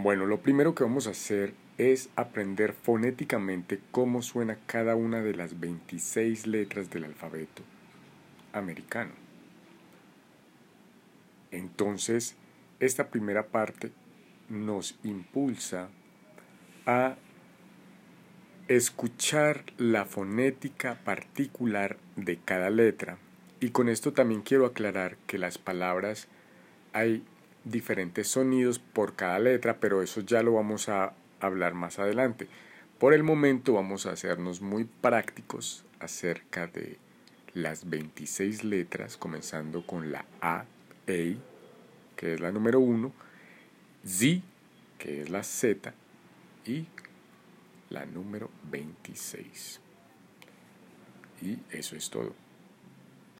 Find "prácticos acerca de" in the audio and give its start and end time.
34.84-36.98